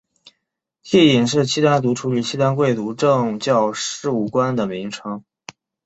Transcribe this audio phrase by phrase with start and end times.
[0.83, 5.23] 惕隐是契丹族处理契丹贵族政教事务官的名称。